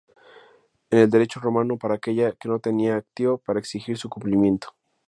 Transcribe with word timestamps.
En 0.89 0.97
el 0.97 1.11
Derecho 1.11 1.39
Romano 1.39 1.77
era 1.79 1.93
aquella 1.93 2.31
que 2.31 2.49
no 2.49 2.57
tenía 2.57 2.95
"actio" 2.95 3.37
para 3.37 3.59
exigir 3.59 3.99
su 3.99 4.09
cumplimiento. 4.09 4.69